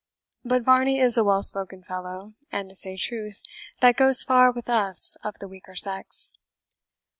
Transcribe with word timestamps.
But 0.43 0.63
Varney 0.63 0.99
is 0.99 1.15
a 1.15 1.23
well 1.23 1.43
spoken 1.43 1.83
fellow, 1.83 2.33
and, 2.51 2.69
to 2.69 2.75
say 2.75 2.97
truth, 2.97 3.39
that 3.81 3.97
goes 3.97 4.23
far 4.23 4.51
with 4.51 4.67
us 4.67 5.15
of 5.23 5.37
the 5.37 5.47
weaker 5.47 5.75
sex. 5.75 6.33